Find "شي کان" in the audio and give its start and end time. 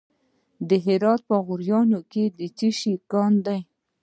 2.79-3.33